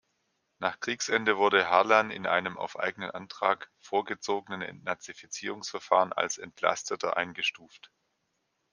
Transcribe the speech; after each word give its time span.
Nach 0.57 0.79
Kriegsende 0.79 1.37
wurde 1.37 1.69
Harlan 1.69 2.09
in 2.09 2.25
einem 2.25 2.57
auf 2.57 2.79
eigenen 2.79 3.11
Antrag 3.11 3.69
vorgezogenen 3.77 4.63
Entnazifizierungsverfahren 4.63 6.11
als 6.11 6.39
„Entlasteter“ 6.39 7.17
eingestuft. 7.17 7.91